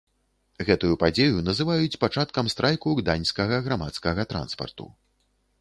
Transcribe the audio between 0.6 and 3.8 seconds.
Гэтую падзею называюць пачаткам страйку гданьскага